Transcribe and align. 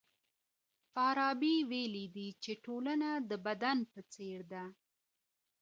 فارابي 0.93 1.55
ويلي 1.69 2.05
دي 2.15 2.27
چي 2.43 2.51
ټولنه 2.65 3.09
د 3.29 3.31
بدن 3.45 3.77
په 3.91 3.99
څېر 4.13 4.39
ده. 4.51 4.63